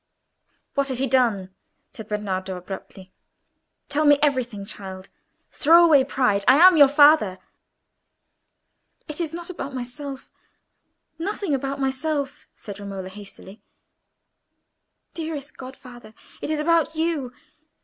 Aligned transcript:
"What 0.73 0.87
has 0.87 0.97
he 0.97 1.05
done?" 1.05 1.53
said 1.91 2.07
Bernardo, 2.07 2.57
abruptly. 2.57 3.13
"Tell 3.87 4.03
me 4.03 4.17
everything, 4.19 4.65
child; 4.65 5.11
throw 5.51 5.85
away 5.85 6.03
pride. 6.03 6.43
I 6.47 6.55
am 6.57 6.75
your 6.75 6.87
father." 6.87 7.37
"It 9.07 9.21
is 9.21 9.31
not 9.31 9.51
about 9.51 9.75
myself—nothing 9.75 11.53
about 11.53 11.79
myself," 11.79 12.47
said 12.55 12.79
Romola, 12.79 13.09
hastily. 13.09 13.61
"Dearest 15.13 15.55
godfather, 15.55 16.15
it 16.41 16.49
is 16.49 16.59
about 16.59 16.95
you. 16.95 17.31